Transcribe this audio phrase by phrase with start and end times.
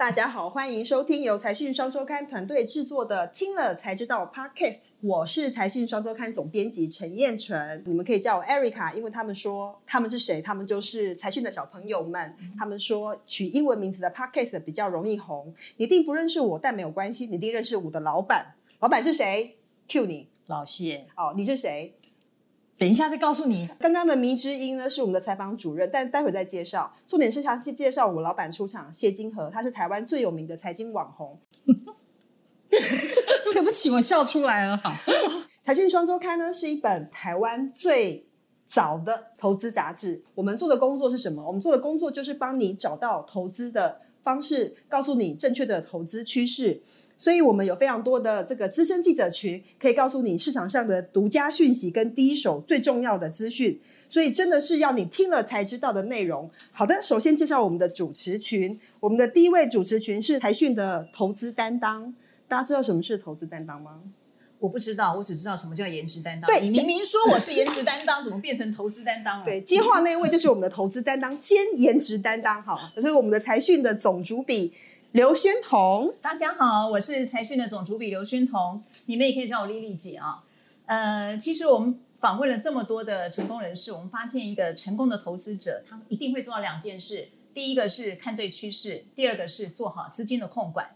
[0.00, 4.78] 大家好，欢迎收听由财讯双周刊团队制作的《听了才知道》Podcast。
[5.02, 10.40] 我是财讯双周刊总编辑陈燕纯，你们可以叫我 Erica，因为他们说他们是谁？
[10.40, 12.34] 他们就是财讯的小朋友们。
[12.58, 15.54] 他们说取英文名字的 Podcast 比较容易红。
[15.76, 18.54] 你一定不认识我，但没有关系，你一定认识我的老板。
[18.78, 21.94] 老板是谁？Q 你老谢，哦，你是谁？
[22.80, 23.68] 等一下再告诉你。
[23.78, 26.90] 刚刚的迷之音呢是我们的采访主任，但待会再介绍。
[27.06, 31.38] 重点是详细介绍我们老板出场谢金河，他是台湾最有名的财经网红。
[33.52, 34.78] 对不起，我笑出来了。
[34.78, 34.90] 好，
[35.62, 38.26] 财讯双周刊呢是一本台湾最
[38.64, 40.24] 早的投资杂志。
[40.36, 41.46] 我们做的工作是什么？
[41.46, 46.82] 我们做的工作就是帮你找到投资的方式，告诉你正确的投资趋势。
[47.16, 53.78] 所以我们有非常多的这个资深记者群，可以告诉你市场上的独家讯息跟第一手最重要的资讯。
[54.08, 56.50] 所以真的是要你听了才知道的内容。
[56.72, 58.80] 好的，首先介绍我们的主持群。
[59.00, 62.14] 我们的第一位主持群是台讯的投资担当。
[62.48, 64.00] 大家知道什么是投资担当吗？
[64.60, 66.46] 我不知道，我只知道什么叫颜值担当。
[66.46, 69.44] 对你明明说我是颜值担当，怎么变成投资担当了？
[69.46, 72.62] 对，接话那位就是我们的投资担当兼颜值担当。
[72.62, 74.74] 好，这是我们的财讯的总主笔
[75.12, 76.14] 刘宣彤。
[76.20, 80.44] 大家好，我是财讯的总主笔刘宣彤，你们也可以叫我丽丽姐啊。
[80.84, 90.90] 呃，其实我们访问了这么多的成功人士，我们发现一个成功的投资者，他一定会做到两件事：第一个是看对趋势，第二个是做好资金的控管。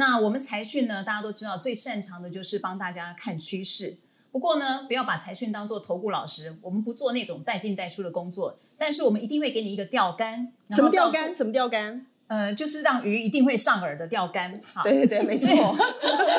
[0.00, 3.98] 那我们财讯呢，大家都知道最擅长的就是帮大家看趋势。
[4.32, 10.50] 不过呢，不要把财讯当做投顾老师，我们不做那种带进带出的工作，但是我们一定会给你一个钓竿。
[10.68, 11.34] 然什么钓竿？？
[11.36, 12.06] 什么钓竿？
[12.28, 14.62] 呃，就是让鱼一定会上饵的钓竿。
[14.72, 15.50] 好，对对对， 没错。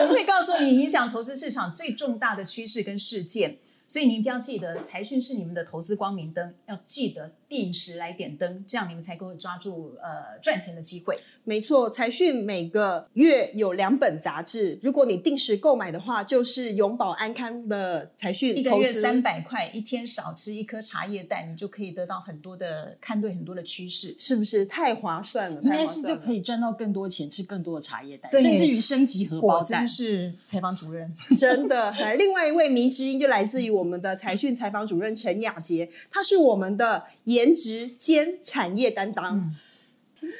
[0.00, 11.18] 我们会告诉你影响投资市场最重大的趋势跟事件，所以你一定要记得，财讯是你们的投资光明灯，要记得定时来点灯，这样你们才够抓住呃赚钱的机会。
[11.42, 24.14] 没错，财讯每个月有两本杂志，如果你定时购买的话，就是永保安康的财讯一个月三百块，一天少吃一颗茶叶蛋，你就可以得到很多的看对很多的趋势。
[24.16, 25.60] 是不是太划算了？
[25.62, 29.88] 应太该是就划算了可以赚到更多钱，吃更多的茶叶蛋，对甚至于升级荷包蛋果真。
[29.88, 31.90] 是采访主任， 真的。
[31.92, 37.02] 来，另外一位迷之音就来自于我们的财讯采访主任陈雅杰，他是我们的
[37.40, 39.38] 颜值兼产业担当。
[39.38, 39.56] 嗯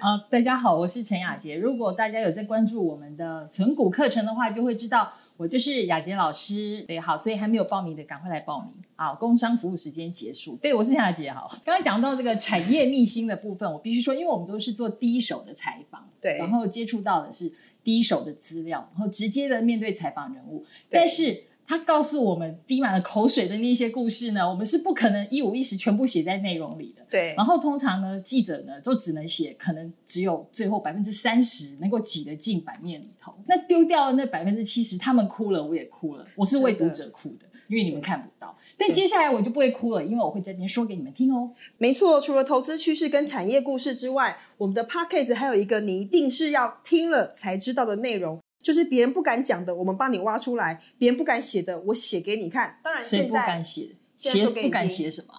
[0.00, 1.54] 啊、大家好，我是陈雅杰。
[1.54, 6.82] 如果大家有在关注我们的存股课程的话，就会知道我就是雅杰老师。
[6.88, 8.72] 对，好，所以还没有报名的赶快来报名。
[8.94, 10.56] 好，工商服务时间结束。
[10.56, 11.30] 对，我是陈雅杰。
[11.30, 17.52] 好，刚刚讲到这个产业秘辛的部分，我必须说，因为我们都是做第一手的采访，对然后接触到的是
[17.84, 21.44] 第一手的资料，然后直接的面对采访人物，但是。
[21.66, 27.02] 他告诉我们滴满了口水的那些故事呢，我们是不可能一五一十全部写在内容里的。
[27.10, 38.56] 对然后通常呢，记者呢都只能写可能只有最后百分之三十能够挤得进版面里头，那丢掉的那百分之七十，他们哭了，我也哭了，我是为读者哭的，因为你们看不到。
[38.78, 41.50] 但接下来我就不会哭了，因为我会在这边说给你们听哦。
[41.78, 52.80] 没错，除了投资趋势跟产业故事之外，我们的 podcast 还有一个你一定是要听了才知道的内容，就是别人不敢讲的，我们帮你挖出来；别人不敢写的，我写给你看。
[52.82, 53.96] 当然，谁不现在敢写？
[54.18, 55.34] 现在写不敢写什么？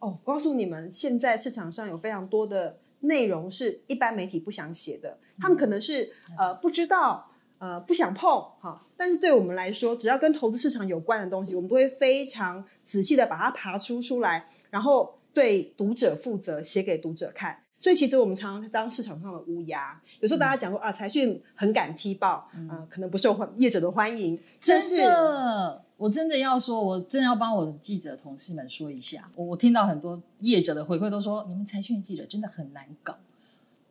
[0.00, 8.28] 哦，告诉你们，现在市场上有非常多的内容是一般媒体不想写的，他们可能是呃不知道，呃不想碰
[8.60, 8.86] 哈。
[8.94, 17.62] 但是对我们来说，只要跟投资市场有关的东西，我们都会非常仔细的把它爬出出来，然后对读者负责，写给读者看。
[17.86, 19.96] 所以其实我们常常在当市场上的乌鸦。
[20.18, 33.14] 有时候大家讲说、啊，财讯很敢踢爆，嗯、可能不受欢业者的欢迎，真的，我真的要说，我真的要帮我的记者同事们说一下，我我听到很多业者的回馈都说，你们财讯记者真的很难搞。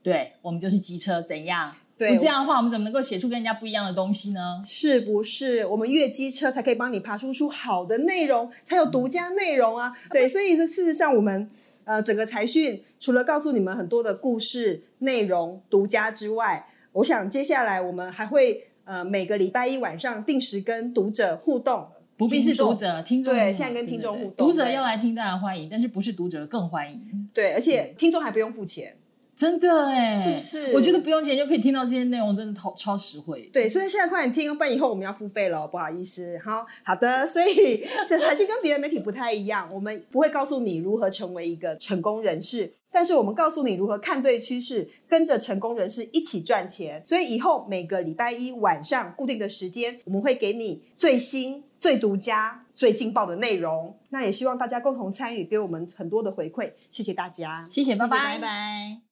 [0.03, 1.73] 对我们就是机车，怎样？
[1.97, 4.61] 对不这样的话，我们怎么能够写出跟人家不一样的东西呢？
[4.65, 9.97] 是不是我们越机车才可以帮你爬出出好的内容，才有独家内容啊？
[10.11, 11.49] 对，所以这事实上我们
[11.85, 21.87] 呃整个财讯除了告诉你们很多的故事内容独家之外，我想接下来我们还会呃每个礼拜一晚上定时跟读者互动。
[22.17, 27.29] 不必是读者，听众对现在跟听众对对互动读者要来听当然欢迎，但是不是读者更欢迎？
[27.33, 28.95] 对，而且听众还不用付钱。
[29.35, 33.49] 真的哎，是不是我觉得不用钱就可以听到这些内容，真的超超实惠。
[33.51, 36.39] 对，所以现在快点听，不然以后我们要付费了，不好意思。
[36.43, 47.03] 好，好的，所以这财讯跟别的媒体不太一样，我们不会告诉你如何成为一个成功人士，但是我们告诉你如何看对趋势，跟着成功人士一起赚钱。
[47.05, 53.97] 所以以后每个礼拜一晚上固定的时间，我们会给你最新、最独家、最劲爆的内容。
[54.09, 56.71] 那也希望大家共同参与，给我们很多的回馈。
[56.89, 57.67] 谢谢大家。
[57.69, 59.04] 谢谢，拜拜拜拜。